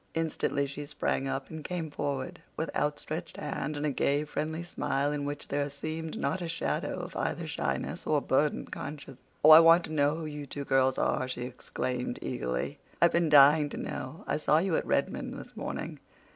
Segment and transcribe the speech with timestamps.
[0.15, 5.11] Instantly she sprang up and came forward with outstretched hand and a gay, friendly smile
[5.11, 9.19] in which there seemed not a shadow of either shyness or burdened conscience.
[9.45, 12.79] "Oh, I want to know who you two girls are," she exclaimed eagerly.
[12.99, 14.23] "I've been dying to know.
[14.25, 15.99] I saw you at Redmond this morning.